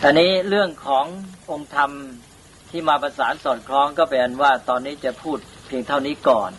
[0.03, 1.07] ตอนนี้เรื่องของ
[1.51, 1.91] องค์ธรรม
[2.71, 6.51] ที่มาประสานสอดคล้องก็เป็นว่าตอนนี้จะพูดเพียงเท่านี้ก่อน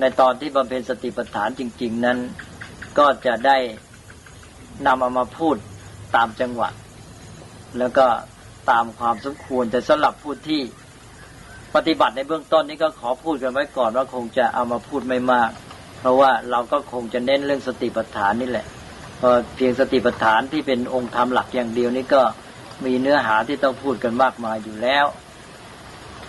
[0.00, 2.18] ในตอนที่บำเพ็ญสติปัฏฐานจริง ๆ นั้น
[2.98, 3.58] ก็จะได้
[4.86, 5.56] นำเอามาพูด
[6.16, 6.70] ตามจังหวะ
[7.78, 8.06] แล้วก็
[8.70, 10.60] ตามความสมควรแต่สำหรับผู้ที่
[11.74, 15.50] ปฏิบัติในเบื้องต้นนี้ก็ขอพูดกันไว้ก่อนว่าคงจะเอามาพูดไม่มาก
[16.00, 18.66] เพราะว่าเราก็คงจะเน้นเรื่องสติปัฏฐานนี่แหละ
[19.20, 22.22] พอเพียงสติปัฏฐานที่เป็นองค์ธรรมหลักอย่างเดียวนี้ก็
[22.84, 25.06] มีเนื้อหาที่ต้องพูดกันมากมายอยู่แล้ว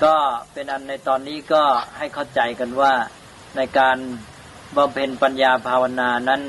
[0.04, 0.16] ก็
[0.54, 1.64] เป็นอันในตอนนี้ก็
[1.98, 2.94] ให้เข้าใจกันว่า
[3.56, 3.98] ในการ
[4.76, 6.42] บำเพ็ญปัญญาภาวนานั้น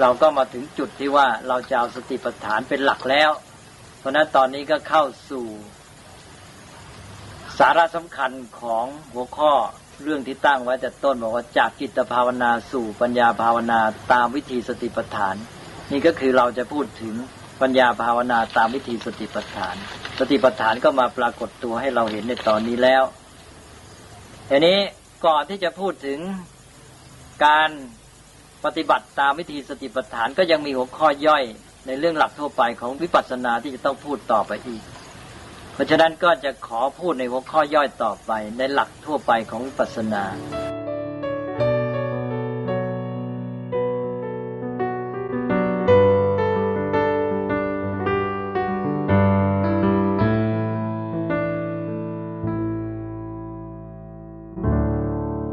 [0.00, 3.30] เราก็มาถึงจุดที่ว่าเราจะเอาสติปัฏฐานเป็นหลักแล้ว
[4.04, 5.46] ราะนั้นตอนนี้ก็เข้าสู่
[7.58, 9.52] สาระสำคัญของหัวข้อ
[10.02, 13.80] เรื่องที่ตั้งไว้แต่ต้นบอกว่าจากจิตภาวนาสู่ปัญญาภาวนา
[14.12, 15.36] ตามวิธีสติปัฏฐาน
[15.92, 17.14] นี่ก็คือเราจะพูดถึง
[17.62, 19.76] ปัญญาภาวนาตามวิธีสติปัฏฐาน
[20.18, 23.04] สติปัฏฐานก็มาปรากฏตัวให้เราเห็นในตอนนี้แล้ว
[24.50, 24.78] ทีนี้
[25.26, 26.18] ก่อนที่จะพูดถึง
[27.46, 27.70] การ
[28.64, 31.44] ปฏิบัติตามวิธีสติปัฏฐานก็ยังมีหัวข้อย่อย
[31.86, 34.82] ในเรื่องหลักทั่วไปของวิปัสสนาที่จะต้องพูดต่อไปอีก
[35.72, 40.24] เพราะฉะนั้นก็จะขอพูดในหัวข้อย่อยต่อไป ในหลักทั่วไปของวิปัสสนา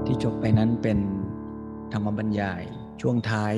[0.06, 1.00] ที่จบไปนั้นเป็น
[1.94, 2.62] ธรรมบรรยาย
[3.02, 3.56] ช่วงท้าย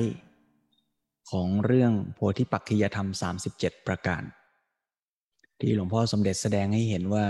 [1.30, 3.08] ของเรื่องโพธิปักขิยธรรม
[3.46, 4.22] 37 ประการ
[5.60, 7.26] ที่หลวงพ่อสมเด็จแสดงให้เห็นว่า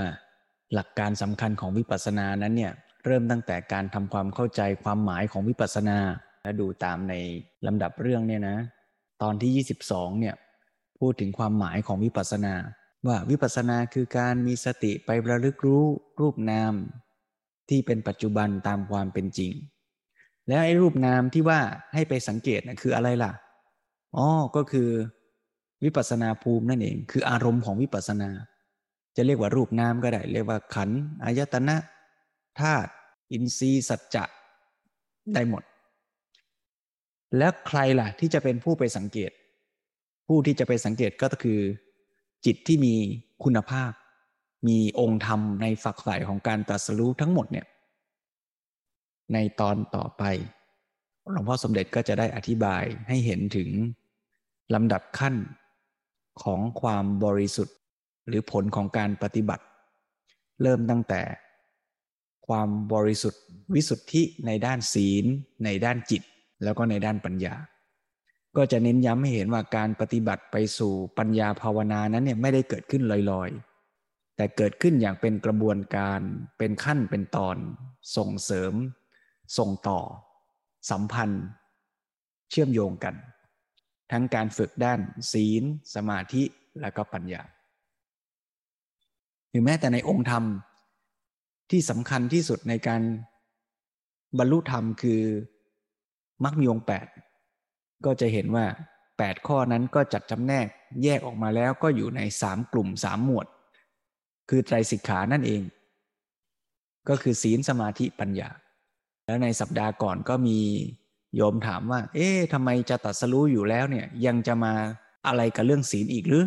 [0.75, 2.73] หลักการสำคัญของวิปัสสนานั้นเนี่ย
[3.05, 5.99] เริ่มตั้งแต่การทำความเข้าใจความหมายของวิปัสสนา
[6.43, 7.15] และดูตามใน
[7.67, 8.57] ลำดับเรื่องเนี่ยนะ
[9.23, 10.35] ตอนที่ 22 เนี่ย
[10.99, 12.55] พูดถึงความหมายของวิปัสสนา
[13.07, 15.85] ว่าวิปัสสนาคือการมีสติไประลึกรู้
[16.21, 16.73] รูปนาม
[17.69, 19.53] ที่เป็นปัจจุบันตามความเป็นจริง
[20.49, 21.61] แล้วไอ้รูปนามที่ว่า
[21.95, 23.33] ให้ไปสังเกตนะคืออะไรล่ะ
[24.17, 24.89] อ๋อก็คือ
[25.85, 28.31] วิปัสนาภูมินั่นเอง คืออารมณ์ของวิปัสนา
[29.17, 30.91] จะเรียกว่ารูปนามก็ได้ เรียกว่าขัน
[31.25, 31.77] อายตนะ
[32.61, 32.91] ธาตุ
[33.33, 34.25] อินทรีย์สัจจะ
[35.35, 35.63] ได้หมด
[37.39, 39.31] แล้วใครล่ะ ที่จะเป็นผู้ไปสังเกต
[40.29, 41.61] ผู้ที่จะไปสังเกตก็คือ
[42.47, 42.95] จิตที่มี
[43.45, 43.93] คุณภาพ
[44.69, 47.67] มีองค์ธรรมในฝักใฝ่ของการตรัสรู้ทั้งหมดเนี่ย
[49.33, 50.23] ในตอนต่อไป
[51.33, 53.69] หลวงพ่อสมเด็จก็จะได้อธิบายให้เห็นถึง
[54.75, 55.35] ลำดับขั้น
[56.43, 57.77] ของความบริสุทธิ์
[58.29, 59.65] หรือผลของการปฏิบัติ
[60.63, 61.23] เริ่มตั้งแต่
[62.47, 63.43] ความบริสุทธิ์
[63.75, 65.25] วิสุทธิในด้านศีล
[65.65, 66.23] ในด้านจิต
[66.65, 67.55] แล้วก็ในด้านปัญญา
[68.57, 76.21] ก็จะเน้นย้ำให้เห็นว่าการปฏิบัติไปสู่ปัญญาภาวนานั้นเนี่ยไม่ได้เกิดขึ้นลอยๆ แต่เกิดขึ้นอย่างเป็นกระบวนการ
[76.59, 77.57] เป็นขั้นเป็นตอน
[78.17, 78.73] ส่งเสริม
[79.59, 80.01] ส่งต่อ
[80.91, 81.45] สัมพันธ์
[82.51, 83.15] เชื่อมโยงกัน
[84.15, 85.01] ทั้งการฝึกด้าน
[85.33, 85.63] ศีล
[85.95, 86.43] สมาธิ
[86.81, 87.43] และก็ปัญญา
[89.51, 90.45] หรือแม้แต่ในองค์ธรรม
[91.71, 93.03] ที่สำคัญที่สุดในการ
[94.39, 95.23] บรรลุธรรมคือ
[96.45, 97.07] มรรคมีองแปด
[98.05, 98.67] ก็จะเห็นว่า
[99.19, 100.67] แปดข้อนั้นก็จัดจำแนก
[101.03, 103.47] แยกออกมาแล้วก็อยู่ในสามกลุ่มสามหมวด
[104.49, 105.63] คือไตรสิกขานั่นเอง
[107.09, 108.49] ก็คือศีลสมาธิปัญญา
[109.27, 110.59] แล้วในสัปดาห์ก่อนก็มี
[111.37, 114.75] โยมถามว่า เอ๊ะทำไมจะตัดสรู้อยู่แล้วเนี่ย ยังจะมา
[115.27, 116.45] อะไรกับเรื่องศีลอีกหรือ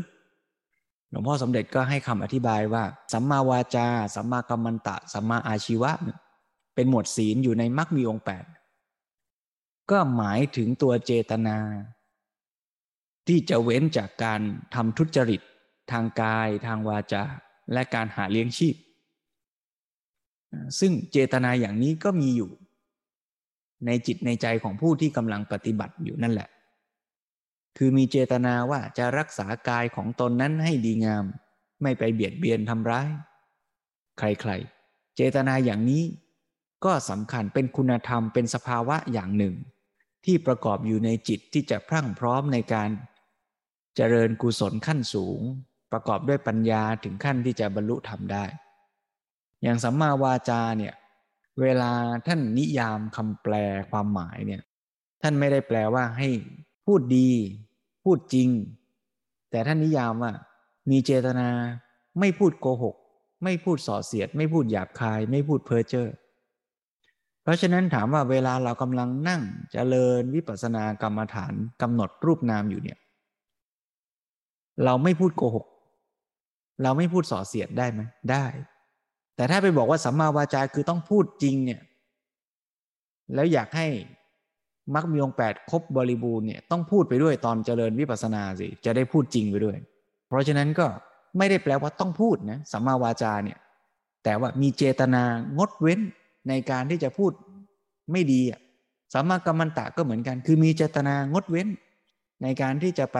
[1.09, 5.91] หลวงพ่อสมเด็จก็ให้คำอธิบายว่า สัมมาวาจา สัมมากัมมันตะ สัมมาอาชีวะ
[6.75, 8.45] เป็นหมวดศีลอยู่ในมรรคมีองค์แปด
[9.91, 11.57] ก็หมายถึงตัวเจตนา
[13.27, 14.41] ที่จะเว้นจากการ
[14.75, 15.41] ทำทุจริต
[15.91, 17.23] ทางกาย ทางวาจา
[17.73, 18.75] และการหาเลี้ยงชีพ
[20.79, 22.51] ซึ่งเจตนาอย่างนี้ก็มีอยู่
[23.85, 26.49] ในจิตในใจของผู้ที่กำลังปฏิบัติอยู่นั่นแหละ
[27.77, 31.25] คือมีเจตนาว่าจะรักษากายของตนนั้นให้ดีงาม
[31.81, 33.09] ไม่ไปเบียดเบียนทำร้าย
[34.19, 36.03] ใครๆ เจตนาอย่างนี้
[36.85, 39.55] ก็สำคัญเป็นคุณธรรมเป็นสภาวะอย่างหนึ่ง
[40.25, 42.89] ที่ประกอบอยู่ในจิตที่จะพรั่งพร้อมในการ
[43.95, 45.41] เจริญกุศลขั้นสูง
[45.91, 48.45] ประกอบด้วยปัญญาถึงขั้นที่จะบรรลุธรรมได้
[49.63, 50.93] อย่างสัมมาวาจาเนี่ย
[51.61, 51.91] เวลา
[52.27, 53.53] ท่านนิยามคำแปล
[53.91, 54.61] ความหมายเนี่ย
[55.21, 56.29] ท่านไม่ได้แปลว่าให้
[56.85, 57.29] พูดดี
[58.03, 58.49] พูดจริง
[59.51, 60.31] แต่ท่านนิยามว่า
[60.89, 61.49] มีเจตนา
[62.19, 62.95] ไม่พูดโกหก
[63.43, 66.09] ไม่พูดส่อเสียด ไม่พูดหยาบคาย ไม่พูดเพ้อเจ้อ
[67.43, 72.97] เพราะฉะนั้นถามว่าเวลาเรากำลังนั่งจเจริญวิปัสสนากรรมฐานกำหนดรูปนามอยู่เนี่ย
[74.83, 75.65] เราไม่พูดโกหก
[76.83, 78.45] เราไม่พูดส่อเสียดได้ไหมได้
[79.37, 81.81] แต่ถ้าไปบอกว่าสัมมาวาจาคือต้องพูดจริงเนี่ย
[83.33, 83.87] แล้วอยากให้
[84.95, 89.77] มรรคมีองแปดครบบริบูรณ์เนี่ยต้องพูดไปด้วยตอนเจริญวิปัสสนาสิจะได้พูดจริงไปด้วย
[90.27, 90.87] เพราะฉะนั้นก็
[91.37, 93.57] ไม่ได้แปลว่าต้องพูดนะสัมมาวาจาเนี่ย
[94.23, 95.23] แต่ว่ามีเจตนา
[95.57, 95.99] งดเว้น
[96.49, 97.31] ในการที่จะพูด
[98.11, 98.59] ไม่ดีอะ
[99.13, 101.67] สัมมากรรมันตะก็เหมือนกัน คือมีเจตนางดเว้น
[102.43, 103.19] ในการที่จะไป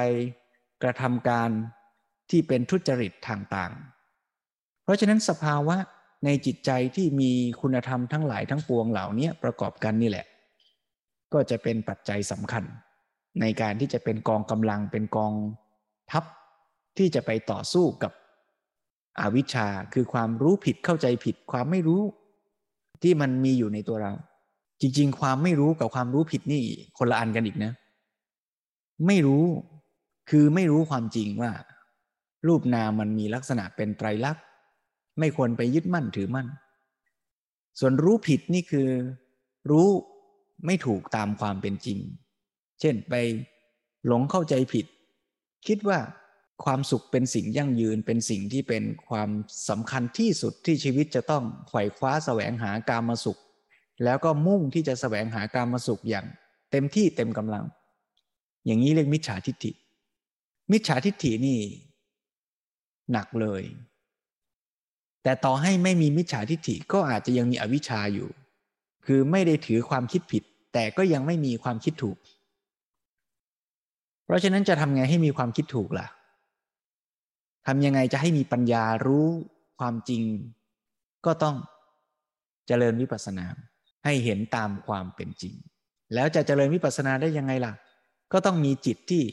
[0.84, 1.50] กระทำการ
[2.30, 3.72] ที่เป็นทุจริตทางต่าง
[4.84, 5.78] เพราะฉะนั้นสภาวะ
[6.26, 10.26] ในจิตใจที่มีคุณธรรมทั้งหลายทั้งปวงเหล่านี้ประกอบกันนี่แหละ
[11.34, 12.64] ก็จะเป็นปัจจัยสำคัญ
[13.42, 15.34] ในการที่จะเป็นกองกำลังเป็นกอง
[16.12, 16.24] ทัพ
[16.98, 18.12] ที่จะไปต่อสู้กับ
[19.20, 22.02] อวิชชาคือความรู้ผิดเข้าใจผิดความไม่รู้
[23.04, 24.14] ที่มันมีอยู่ในตัวเรา
[24.82, 26.64] จริง ๆ ความไม่รู้กับความรู้ผิดนี่
[26.98, 27.72] คนละอันกันอีกนะ
[29.08, 29.46] ไม่รู้
[30.30, 31.52] คือไม่รู้ความจริงว่า
[32.48, 34.42] รูปนามมันมีลักษณะเป็นไตรลักษณ
[35.20, 36.48] ไม่ควรไปยึดมั่นถือมั่น
[37.80, 38.90] ส่วนรู้ผิดนี่คือ
[39.72, 39.88] รู้
[40.66, 42.00] ไม่ถูกตามความเป็นจริง
[42.80, 43.14] เช่นไป
[44.08, 44.86] หลงเข้าใจผิด
[45.68, 46.00] คิดว่า
[46.64, 49.30] ความสุขเป็นสิ่งยั่งยืนเป็นสิ่งที่เป็นความ
[49.70, 53.38] สำคัญที่สุดที่ชีวิตจะต้องไขว่คว้าแสวงหาการมาสุข
[54.04, 56.26] แล้วก็มุ่งที่จะแสวงหาการมาสุขอย่าง
[56.72, 57.66] เต็มที่เต็มกำลัง
[58.66, 59.72] อย่างนี้เรียกมิจฉาทิฏฐิ
[60.72, 61.60] มิจฉาทิฏฐินี่
[63.12, 63.64] หนักเลย
[65.28, 68.30] แต่ต่อให้ไม่มีมิจฉาทิฏฐิก็อาจจะยังมีอวิชชาอยู่
[69.06, 72.18] คือไม่ได้ถือความคิดผิด แต่ก็ยังไม่มีความคิดถูก
[74.26, 76.08] เพราะฉะนั้นจะทำไงให้มีความคิดถูกล่ะ
[77.68, 79.28] ทำยังไงจะให้มีปัญญารู้
[79.80, 80.24] ความจริง
[81.26, 81.56] ก็ต้อง
[82.68, 83.46] เจริญวิปัสสนา
[84.06, 85.54] ให้เห็นตามความเป็นจริง
[86.14, 87.74] แล้วจะเจริญวิปัสสนาได้ยังไงล่ะ
[88.32, 89.24] ก็ต้องมีจิตที่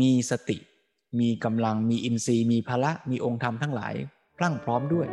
[0.00, 0.58] มีสติ
[1.20, 3.96] มีกำลังมีอินทรีย์ มีพละ มีองค์ธรรมทั้งหลาย
[4.38, 5.08] พรั่งพร้อมด้วย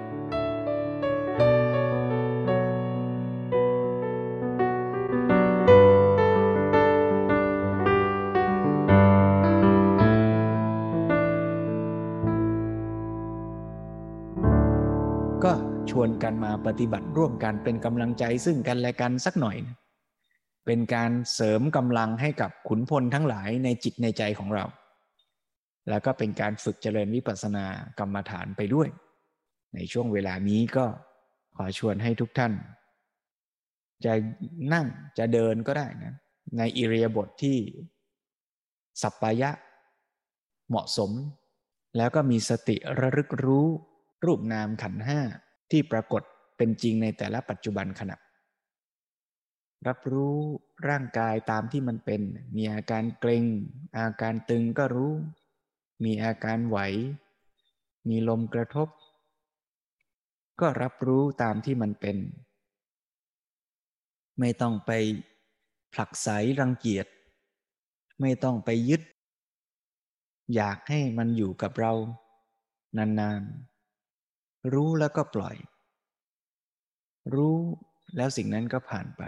[15.44, 15.54] ก็
[15.90, 19.58] ชวนกันมาปฏิบัติร่วมกันเป็นกำลังใจซึ่งกันและกันสักหน่อย
[20.66, 24.66] เป็นการเสริมกำลังให้กับขุนพลทั้งหลายในจิตในใจของเรา
[25.90, 27.66] แล้วก็เป็นการฝึกเจริญวิปัสสนา
[28.00, 28.88] กรรมฐานไปด้วย
[29.76, 30.86] ในช่วงเวลานี้ก็
[31.56, 32.54] ขอชวนให้ทุกท่าน
[34.06, 34.14] จะ
[34.74, 34.86] นั่ง
[35.18, 36.14] จะเดินก็ได้นะ
[36.58, 37.58] ในอิริยาบถทที่
[39.02, 39.52] สัปปายะ
[40.70, 41.12] เหมาะสม
[41.98, 43.68] แล้วก็มีสติระลึกรู้
[44.26, 45.20] รูปนามขันห้า
[45.72, 46.22] ที่ปรากฏ
[46.58, 48.18] เป็นจริงในแต่ละปัจจุบันขณะ
[49.88, 50.40] รับรู้
[50.90, 52.22] ร่างกายตามที่มันเป็น
[52.58, 53.44] มีอาการเกร็ง
[53.98, 55.14] อาการตึงก็รู้
[56.04, 56.78] มีอาการไหว
[58.10, 58.88] มีลมกระทบ
[60.62, 62.18] ก็รับรู้ตามที่มันเป็น
[64.40, 64.92] ไม่ต้องไป
[65.94, 66.28] ผลักไส
[66.60, 67.08] รังเกียจ
[68.22, 69.02] ไม่ต้องไปยึด
[70.56, 71.94] อยากให้มันอยู่กับเรา
[72.98, 75.56] นานๆ รู้แล้วก็ปล่อย
[77.34, 77.58] รู้
[78.18, 79.24] แล้วสิ่งนั้นก็ผ่านไป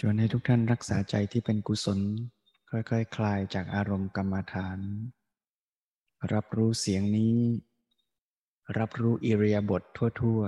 [0.00, 2.00] ชวนให้ทุกท่านรักษาใจที่เป็นกุศล
[2.70, 4.78] ค่อยๆคคลายจากอารมณ์กรรมฐาน
[6.32, 7.36] รับรู้เสียงนี้
[8.78, 9.82] รับรู้อิริยาบถ
[10.20, 10.40] ทั่ว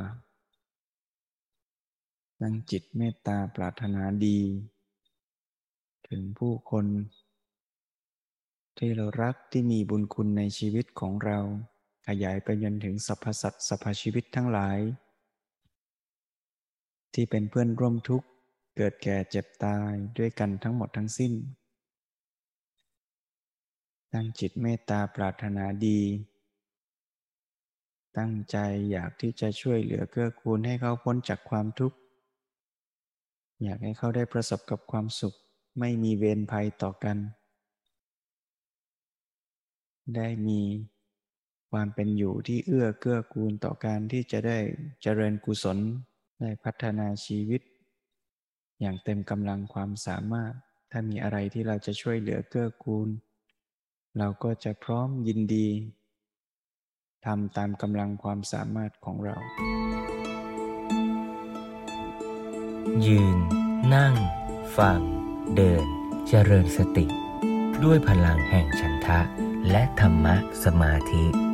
[1.58, 4.40] ๆตั้งจิตเมตตาปรารถนาดี
[6.08, 6.86] ถึงผู้คน
[8.78, 11.38] ที่เรารักที่มีบุญคุณในชีวิตของเรา
[12.08, 14.78] ขยายไปจนถึงสรรพสัตว์สรรพชีวิตทั้งหลาย
[17.14, 18.28] ที่เป็นเพื่อนร่วมทุกข์
[18.80, 21.32] เกิดแก่เจ็บตายด้วยกันทั้งหมดทั้งสิ้น
[24.12, 26.00] ตั้งจิตเมตตาปรารถนาดี
[28.18, 28.56] ตั้งใจ
[28.90, 31.98] อยากที่จะช่วยเหลือเกื้อกูลให้เขาพ้นจากความทุกข์
[33.62, 35.34] อยากให้เขาได้ประสบกับความสุข
[35.80, 37.16] ไม่มีเวรภัยต่อกัน
[40.16, 40.60] ได้มี
[41.70, 44.58] ความเป็นอยู่ที่เอื้อเกื้อกูลต่อการที่จะได้
[45.02, 45.78] เจริญกุศล
[46.40, 47.62] ได้พัฒนาชีวิต
[48.80, 50.52] อย่างเต็มกำลังความสามารถ
[50.90, 53.08] ถ้ามีอะไรที่เราจะช่วยเหลือเกื้อกูล
[54.18, 55.68] เราก็จะพร้อมยินดี
[57.26, 59.36] ทำตามกำลังความสามารถของเรา
[63.06, 63.38] ยืน
[63.94, 64.14] นั่ง
[64.78, 65.00] ฟัง
[65.56, 65.86] เดิน
[66.28, 67.06] เจริญสติ
[67.84, 69.20] ด้วยพลังแห่งฉันทะ
[69.70, 71.47] และธรรมะสมาธิ